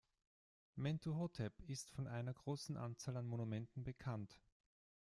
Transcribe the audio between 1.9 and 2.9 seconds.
von einer großen